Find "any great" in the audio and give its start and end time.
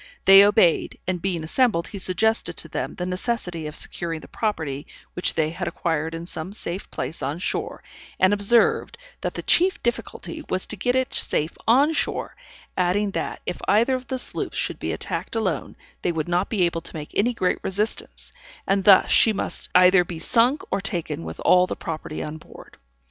17.13-17.59